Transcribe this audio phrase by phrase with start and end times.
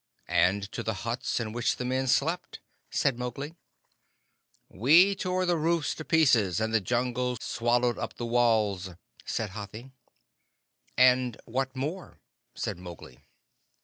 [0.27, 2.59] "And to the huts in which the men slept?"
[2.89, 3.53] said Mowgli.
[4.67, 8.89] "We tore the roofs to pieces, and the Jungle swallowed up the walls,"
[9.27, 9.91] said Hathi.
[10.97, 12.19] "And what more?"
[12.55, 13.19] said Mowgli.